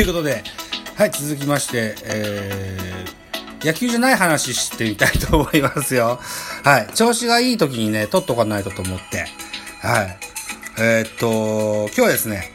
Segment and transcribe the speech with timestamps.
[0.00, 0.42] いうことで、
[0.96, 6.20] はい、続きまして、えー、野球じゃない話してみたいと思いますよ。
[6.64, 6.88] はい。
[6.94, 9.26] 調子がいい時にね、取っとかないとと思って。
[9.80, 10.18] はい。
[10.78, 12.52] えーっと、今日はですね、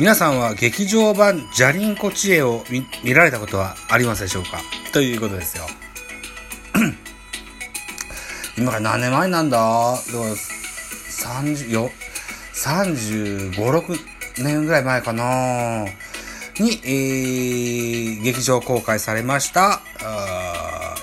[0.00, 4.58] 皆さんは劇場版ジャリンコ知恵を見見られたことはありますでしょうか？
[4.92, 5.66] ということですよ。
[8.58, 9.58] 今から何年前なんだ？
[9.58, 9.62] だ？
[9.62, 11.90] から30よ
[12.54, 13.98] 35、6
[14.42, 15.84] 年ぐらい前かな
[16.62, 19.80] に、えー、劇場公開されました、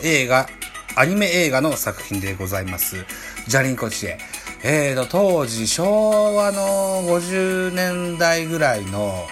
[0.04, 0.48] 映画、
[0.96, 3.06] アニメ映画の作品でございます。
[3.48, 4.18] ジャリンコ知恵。
[4.64, 9.28] えーと、当時、昭和の50年代ぐらいの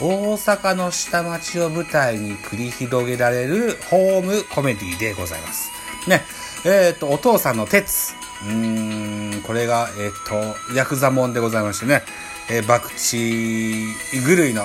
[0.00, 5.70] 大阪の下町を舞台に繰り広げられるホームコメディでございます。
[6.08, 6.22] ね、
[6.64, 8.14] えーと、お父さんの鉄。
[8.42, 12.02] うーん、これが、えーと、ヤクザモンでございましてね、
[12.48, 14.64] えー、博打狂いの、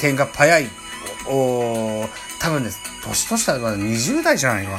[0.00, 0.68] 喧嘩早い、
[1.28, 2.08] お
[2.40, 4.78] 多分です、年としたらまだ20代じゃないかな、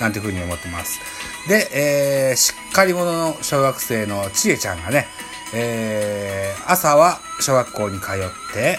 [0.00, 1.00] なんていうふうに思ってます。
[1.48, 5.08] で、えーしっかり者の小学生のちえちゃんがね、
[5.54, 8.78] えー朝は小学校に通って、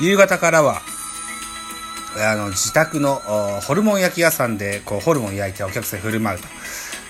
[0.00, 0.82] 夕方からは、
[2.16, 3.16] あの、自宅の
[3.62, 6.46] ホルモン焼き屋さんで、こう、ホルモン焼いてお客さんに振る舞うと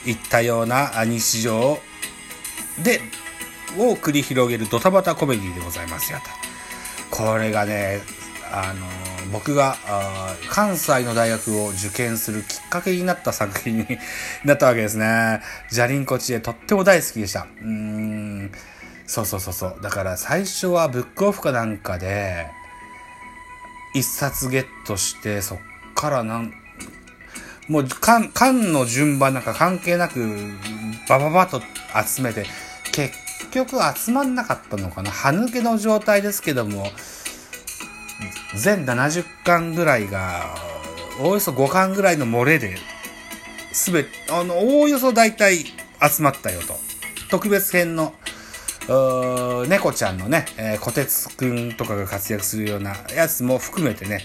[0.08, 1.78] いったような日常
[2.82, 3.00] で、
[3.76, 6.18] を繰り広げるドタバタコメディでございますよ
[7.10, 7.16] と。
[7.16, 8.00] これがね、
[8.50, 8.86] あの、
[9.32, 13.86] 僕があ関西の大学を受験するきっかけになった作品に
[14.44, 15.40] なったわけですね。
[15.70, 17.46] ジャリンコ知恵とっても大好きでした。
[17.60, 18.52] うーん。
[19.06, 19.78] そうそうそうそう。
[19.82, 22.46] だから最初はブックオフかなんかで、
[23.94, 25.58] 一冊ゲットして、そっ
[25.94, 26.52] からなん、
[27.68, 30.52] もう缶、缶の順番なんか関係なく、
[31.08, 31.62] バババと
[32.06, 32.46] 集めて、
[32.92, 33.16] 結
[33.66, 35.10] 局集まんなかったのかな。
[35.10, 36.86] 歯抜けの状態ですけども、
[38.54, 40.54] 全70巻ぐらいが、
[41.20, 42.76] おおよそ5巻ぐらいの漏れで、
[43.72, 46.78] すべて、あの、おおよそ大体集まったよと。
[47.30, 48.14] 特別編の、
[49.68, 54.22] 猫ちゃんのね、えー、小鉄くんとかが活躍するようなやつも含めてね、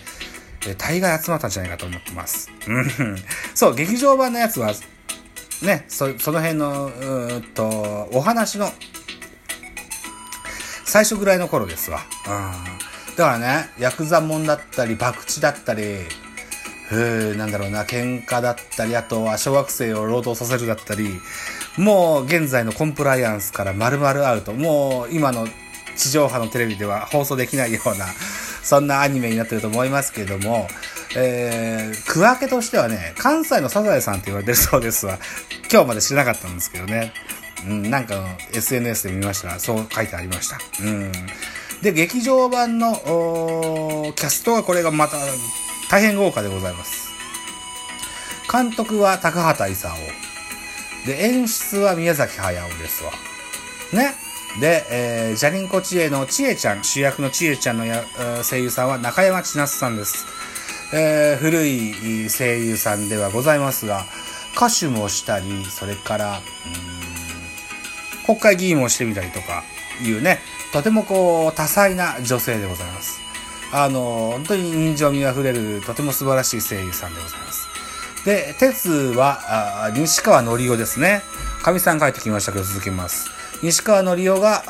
[0.66, 2.50] えー大概集まったんじゃないかと思ってます。
[3.54, 4.74] そう、劇場版のやつは、
[5.62, 8.72] ね、そその辺の、うんと、お話の、
[10.94, 12.02] 最初ぐらいの頃ですわ。
[12.28, 13.16] うん。
[13.16, 15.82] だからね、ヤクザもんだったり、博打だったり、
[16.92, 21.20] うなんだろうな、喧嘩だったり、あとは小学生を労働させるだったり、
[21.80, 24.54] もう現在のコンプライアンスから丸々アウト。
[24.54, 25.48] もう今の
[25.96, 28.06] 地上波のテレビでは放送できないような、
[28.62, 30.68] そんなアニメになってると思いますけれども、
[31.16, 35.18] えー、区分けとしてはね、関西のサザエさんって言われてるそうですわ。
[35.72, 37.14] 今日まで知らなかったんですけどね。
[37.68, 40.58] うん、なんかの SNS で見ましたら、そう書いてありました。
[40.84, 41.12] うん。
[41.82, 42.94] で、劇場版の、
[44.16, 45.18] キャストはこれがまた
[45.90, 47.12] 大変豪華でございます。
[48.52, 49.90] 監督は高畑勲。
[51.06, 53.12] で、演出は宮崎駿ですわ。
[53.94, 54.14] ね。
[54.60, 58.04] で、えー、ジャリンコ知恵のちえちゃん、主役のちえちゃんのや
[58.44, 60.26] 声優さんは中山千夏さんです。
[60.94, 64.06] えー、古い声優さんではございますが、
[64.56, 66.42] 歌手もしたり、それから、
[66.98, 67.03] うん
[68.26, 69.64] 国会議員もしてみたりとか
[70.04, 70.40] いうね、
[70.72, 73.20] とてもこう、多彩な女性でございます。
[73.72, 77.68] あの、本当に人情味あふれる、とても素晴らしい声優さんでございます。
[78.26, 81.22] で、鉄は、あ西川のりおですね。
[81.62, 83.30] かみさん帰ってきましたけど続けます。
[83.62, 84.64] 西川のりおが、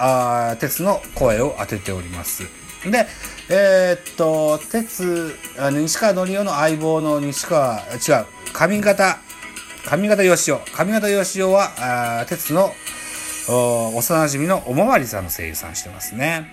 [0.51, 2.43] あ鉄の声を当てております。
[2.85, 3.07] で、
[3.49, 9.19] えーっと、鉄、あの西川のりおの相棒の西川、違う、上方、
[9.85, 10.61] 上方よしお。
[10.75, 11.71] 上方よしおは、
[12.21, 12.73] あ鉄の、
[13.47, 16.45] 幼馴染のおまわりさんの声優さんしてますね。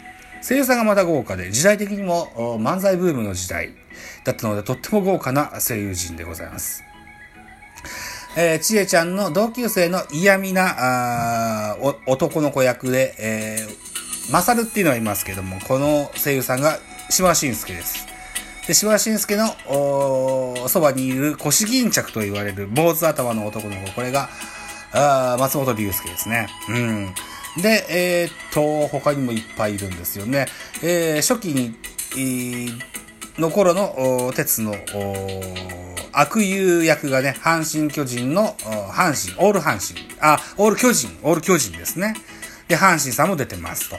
[0.43, 3.75] 声優さんがまた豪華で、時代的にも漫才ブームの時代
[4.25, 6.83] だったので、とっても豪華な声優陣でございます。
[8.37, 11.77] えー、ちえちゃんの同級生の嫌味な
[12.07, 16.79] 男の子役で、えー、マサルっていうのはいますけども、この声優さんが
[17.11, 18.07] 島慎介です。
[18.67, 24.29] で、島慎介のそばにいる腰巾着と言われる坊主頭の男の子、これが、
[24.93, 26.49] あ松本龍介ですね。
[26.69, 27.15] うん。
[27.63, 30.47] で、えーっと、他にもいっぱいいるんですよね。
[30.83, 31.75] えー初期に、
[32.13, 32.81] えー
[33.39, 38.55] の頃の、お鉄の、お悪友役がね、阪神巨人の、
[38.93, 42.15] 阪神、オール阪神、あ、オール巨人、オール巨人ですね。
[42.69, 43.97] で、阪神さんも出てますと。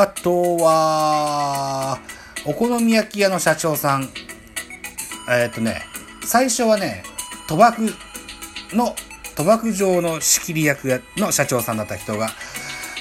[0.00, 1.98] あとは、
[2.44, 4.08] お好み焼き屋の社長さん。
[5.28, 5.82] えーっとね、
[6.24, 7.04] 最初はね、
[7.48, 7.82] 賭博
[8.72, 8.96] の、
[9.36, 12.30] 賭博場の仕切り役の社長さんだった人が、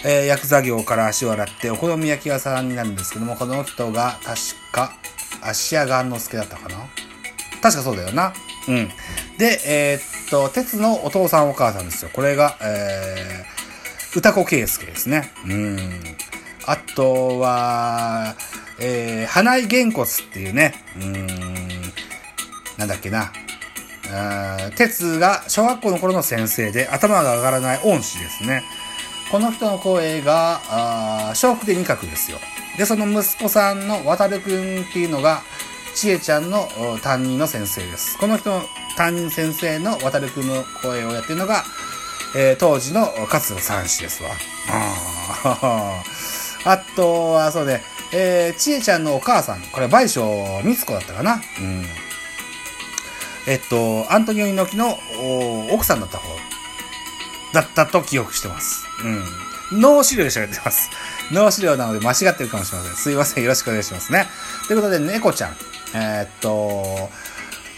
[0.05, 4.39] えー、薬剤業から足を洗ってお好み焼き屋さんになるんですけども、この人が確
[4.71, 4.93] か
[5.41, 6.75] 芦屋雁之助だったかな？
[7.61, 8.33] 確かそうだよな。
[8.67, 8.89] うん。
[9.37, 12.11] で、えー、っと、鉄のお父さんお母さんですよ。
[12.13, 15.31] これが、えー、歌子圭介ですね。
[15.45, 15.79] うん。
[16.67, 18.35] あとは、
[18.79, 21.27] えー、花井玄骨っていうね、うん、
[22.77, 23.31] なんだっけな。
[24.75, 28.63] 鉄が小学校の頃の先生で頭が上がらない恩師ですね。
[29.31, 32.37] この人の声が、あ笑福で二角ですよ。
[32.77, 35.41] で、その息子さんの渡るくんっていうのが、
[35.95, 36.67] ちえちゃんの
[37.01, 38.17] 担任の先生です。
[38.17, 38.61] この人の
[38.97, 41.63] 担任先生の渡るくんの声をやってるのが、
[42.35, 44.31] えー、当時の勝野三子ですわ。
[44.69, 46.03] あ
[46.65, 47.81] あとは、そうで、
[48.11, 51.41] えー、ちえちゃんのお母さん、これ、倍賞みつこだったかな。
[51.59, 51.85] うん。
[53.47, 54.97] えっと、アントニオ猪木の
[55.71, 56.27] 奥さんだった方
[57.53, 58.85] だったと記憶してます。
[59.71, 59.81] うん。
[59.81, 60.89] 脳資料で喋ってます。
[61.31, 62.95] 脳資料なので間違ってるかもしれません。
[62.95, 63.43] すいません。
[63.43, 64.27] よろしくお願いしますね。
[64.67, 65.55] ということで、猫ちゃん。
[65.95, 67.09] えー、っと、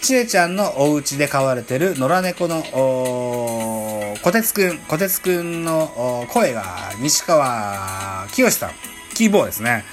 [0.02, 8.70] ちえちゃんのお家で飼われてる野良猫の、こてつくん、こてつくんの声が西川清さん、
[9.14, 9.84] キーボーですね。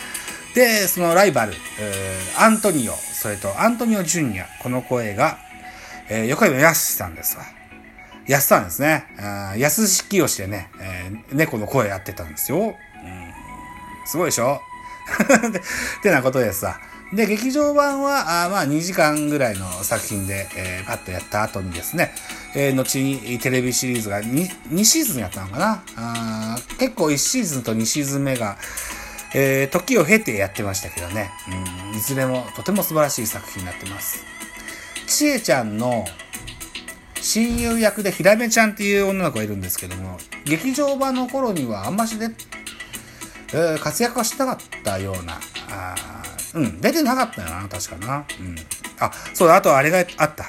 [0.53, 5.37] で、そのライバル、えー、アントニオ、それとアントニオジュニア、この声が、
[6.09, 7.43] えー、横山やすしさんですわ。
[8.27, 9.05] やすさんですね。
[9.57, 12.57] やすしきよしでね、えー、猫の声やってたんですよ。
[12.59, 12.73] うん、
[14.05, 14.59] すごいでしょ？
[15.99, 16.79] ってなことでさ。
[17.13, 22.11] で、劇場版は、あまあ2時間ぐらいの作品で、えー、パッとやった後にですね、
[22.55, 25.83] えー、後にテレビシリーズが 2, 2シーズンやったのかな？
[25.97, 28.57] あ結構1シーズンと2シーズン目が、
[29.35, 31.29] えー、時を経てやってましたけどね、
[31.91, 34.25] うん、いずれもとても素晴らしい作品になってます。
[35.05, 36.05] ちえちゃんの
[37.21, 42.29] 親友役でひらめちゃんっていう女の子がいるんですけども、劇場版の頃にはあんましで、
[43.53, 45.95] えー、活躍はしてなかったような、あ
[46.53, 48.25] うん、出てなかったよな、確かな。
[48.39, 48.55] うん。
[48.99, 50.45] あ、そうだ、あとあれがあった。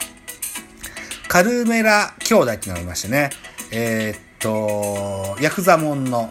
[1.28, 3.30] カルメラ兄弟っていうのがいましてね。
[3.72, 6.30] えー、っと、ヤクザモンの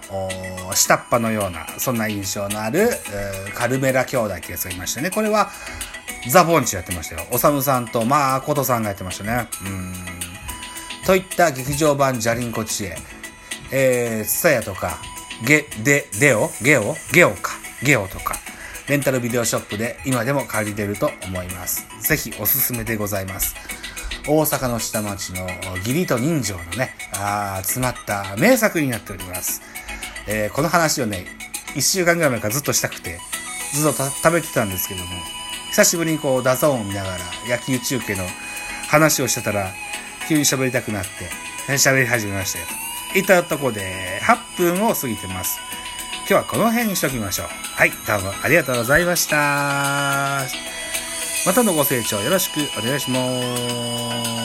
[0.73, 5.11] 下っ端のような、そんな印象のある、えー、カルメラ兄弟ってやつがいましてね。
[5.11, 5.49] これは、
[6.29, 7.27] ザ・ボンチやってましたよ。
[7.31, 9.47] おさむさんと、まあ、ことさんがやってましたね。
[9.65, 9.93] うん。
[11.05, 12.97] といった劇場版ジャリンコ知恵。
[13.71, 14.99] えー、ツタヤとか、
[15.45, 16.49] ゲ、デ、デオ？
[16.61, 16.95] ゲオ？
[17.11, 17.53] ゲオか。
[17.83, 18.35] ゲオとか。
[18.87, 21.85] レンタルビデオショップで今でも借りれると思います。
[22.01, 23.55] ぜひおすすめでございます。
[24.27, 29.61] 大阪の下町の義理と人情のね、あ詰まった名作になっております。
[30.27, 31.25] えー、この話をね、
[31.75, 33.19] 一週間ぐらい前からずっとしたくて、
[33.73, 35.07] ずっと食べてたんですけども、
[35.75, 37.17] 久しぶりにこう、 DAZN を見ながら
[37.49, 38.23] 野球中継の
[38.87, 39.73] 話をしてたら、
[40.29, 41.09] 急に喋りたくなって、
[41.73, 42.65] 喋り始めましたよ。
[43.13, 45.59] いったとこで8分を過ぎてます。
[46.19, 47.47] 今日はこの辺にしときましょう。
[47.75, 50.45] はい、どうもありがとうございました。
[51.45, 53.19] またのご清聴よろしくお願いしま
[54.39, 54.44] す。